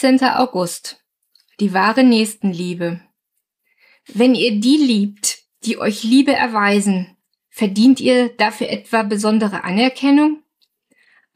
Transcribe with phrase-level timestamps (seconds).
[0.00, 0.24] 15.
[0.30, 1.04] August.
[1.60, 3.02] Die wahre Nächstenliebe.
[4.06, 7.18] Wenn ihr die liebt, die euch Liebe erweisen,
[7.50, 10.42] verdient ihr dafür etwa besondere Anerkennung?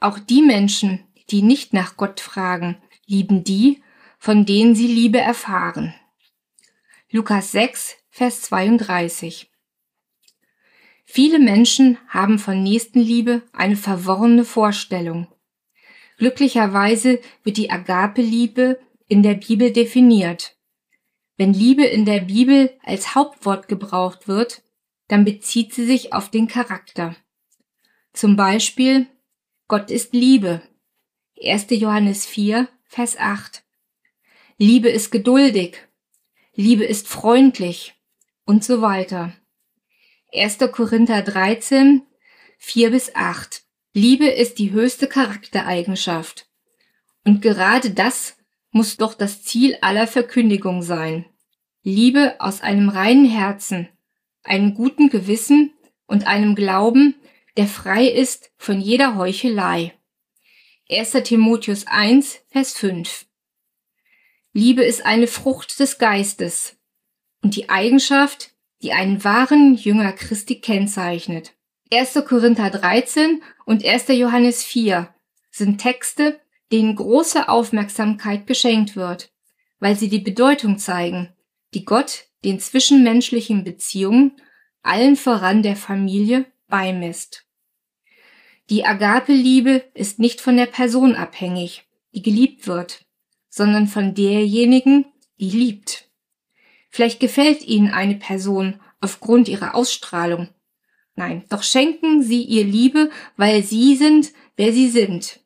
[0.00, 3.82] Auch die Menschen, die nicht nach Gott fragen, lieben die,
[4.18, 5.94] von denen sie Liebe erfahren.
[7.10, 9.50] Lukas 6, Vers 32.
[11.04, 15.26] Viele Menschen haben von Nächstenliebe eine verworrene Vorstellung.
[16.18, 18.78] Glücklicherweise wird die Agape-Liebe
[19.08, 20.56] in der Bibel definiert.
[21.36, 24.62] Wenn Liebe in der Bibel als Hauptwort gebraucht wird,
[25.08, 27.16] dann bezieht sie sich auf den Charakter.
[28.12, 29.08] Zum Beispiel
[29.66, 30.62] Gott ist Liebe.
[31.42, 31.66] 1.
[31.70, 33.64] Johannes 4, Vers 8.
[34.56, 35.88] Liebe ist geduldig.
[36.54, 37.94] Liebe ist freundlich
[38.44, 39.32] und so weiter.
[40.32, 40.58] 1.
[40.70, 42.02] Korinther 13,
[42.58, 43.63] 4 bis 8.
[43.96, 46.48] Liebe ist die höchste Charaktereigenschaft.
[47.24, 48.36] Und gerade das
[48.72, 51.26] muss doch das Ziel aller Verkündigung sein.
[51.84, 53.88] Liebe aus einem reinen Herzen,
[54.42, 55.72] einem guten Gewissen
[56.06, 57.14] und einem Glauben,
[57.56, 59.94] der frei ist von jeder Heuchelei.
[60.90, 61.12] 1.
[61.22, 63.26] Timotheus 1, Vers 5.
[64.52, 66.76] Liebe ist eine Frucht des Geistes
[67.44, 71.52] und die Eigenschaft, die einen wahren Jünger Christi kennzeichnet.
[71.92, 72.14] 1.
[72.26, 74.08] Korinther 13 und 1.
[74.08, 75.12] Johannes 4
[75.50, 76.40] sind Texte,
[76.72, 79.32] denen große Aufmerksamkeit geschenkt wird,
[79.78, 81.32] weil sie die Bedeutung zeigen,
[81.72, 84.32] die Gott den zwischenmenschlichen Beziehungen,
[84.82, 87.46] allen voran der Familie, beimisst.
[88.70, 93.04] Die Agape-Liebe ist nicht von der Person abhängig, die geliebt wird,
[93.48, 95.06] sondern von derjenigen,
[95.38, 96.08] die liebt.
[96.90, 100.48] Vielleicht gefällt Ihnen eine Person aufgrund ihrer Ausstrahlung
[101.16, 105.40] Nein, doch schenken Sie ihr Liebe, weil Sie sind, wer Sie sind.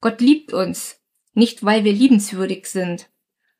[0.00, 1.00] Gott liebt uns,
[1.34, 3.10] nicht weil wir liebenswürdig sind,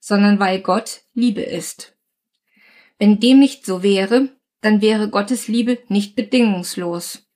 [0.00, 1.96] sondern weil Gott Liebe ist.
[2.98, 7.28] Wenn dem nicht so wäre, dann wäre Gottes Liebe nicht bedingungslos.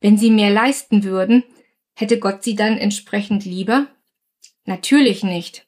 [0.00, 1.44] Wenn Sie mehr leisten würden,
[1.94, 3.88] hätte Gott Sie dann entsprechend lieber?
[4.64, 5.66] Natürlich nicht.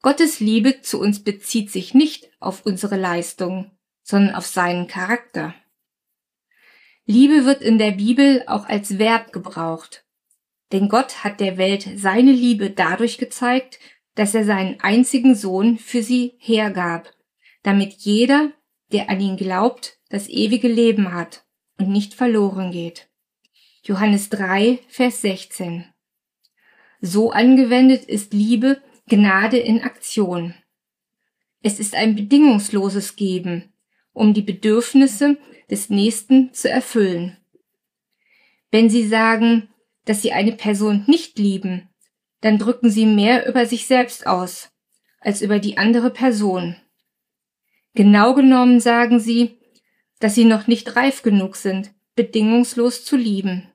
[0.00, 3.70] Gottes Liebe zu uns bezieht sich nicht auf unsere Leistung,
[4.02, 5.54] sondern auf seinen Charakter.
[7.04, 10.04] Liebe wird in der Bibel auch als Verb gebraucht.
[10.70, 13.78] Denn Gott hat der Welt seine Liebe dadurch gezeigt,
[14.14, 17.12] dass er seinen einzigen Sohn für sie hergab,
[17.62, 18.52] damit jeder,
[18.92, 21.44] der an ihn glaubt, das ewige Leben hat
[21.78, 23.08] und nicht verloren geht.
[23.84, 25.86] Johannes 3, Vers 16.
[27.00, 30.54] So angewendet ist Liebe Gnade in Aktion.
[31.62, 33.71] Es ist ein bedingungsloses Geben,
[34.12, 35.38] um die Bedürfnisse
[35.70, 37.36] des Nächsten zu erfüllen.
[38.70, 39.68] Wenn Sie sagen,
[40.04, 41.88] dass Sie eine Person nicht lieben,
[42.40, 44.70] dann drücken Sie mehr über sich selbst aus
[45.20, 46.76] als über die andere Person.
[47.94, 49.58] Genau genommen sagen Sie,
[50.18, 53.68] dass Sie noch nicht reif genug sind, bedingungslos zu lieben.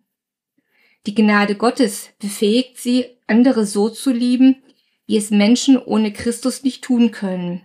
[1.06, 4.62] Die Gnade Gottes befähigt Sie, andere so zu lieben,
[5.06, 7.62] wie es Menschen ohne Christus nicht tun können.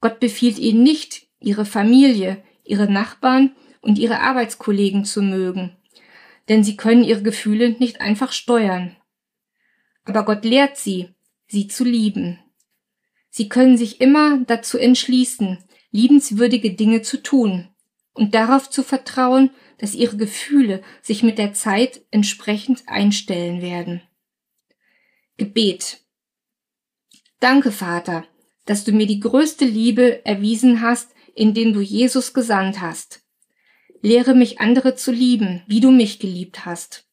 [0.00, 5.76] Gott befiehlt Ihnen nicht, Ihre Familie, ihre Nachbarn und ihre Arbeitskollegen zu mögen,
[6.48, 8.96] denn sie können ihre Gefühle nicht einfach steuern.
[10.04, 11.14] Aber Gott lehrt sie,
[11.46, 12.40] sie zu lieben.
[13.30, 15.58] Sie können sich immer dazu entschließen,
[15.92, 17.68] liebenswürdige Dinge zu tun
[18.12, 24.02] und darauf zu vertrauen, dass ihre Gefühle sich mit der Zeit entsprechend einstellen werden.
[25.36, 26.00] Gebet.
[27.38, 28.24] Danke, Vater,
[28.64, 33.20] dass du mir die größte Liebe erwiesen hast, in den du Jesus gesandt hast.
[34.00, 37.05] Lehre mich andere zu lieben, wie du mich geliebt hast.